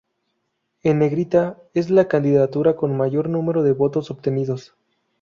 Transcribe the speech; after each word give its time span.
En 0.81 0.97
negrita 0.97 1.59
es 1.75 1.91
la 1.91 2.07
candidatura 2.07 2.75
con 2.75 2.97
mayor 2.97 3.29
número 3.29 3.61
de 3.61 3.73
votos 3.73 4.09
obtenidos. 4.09 4.73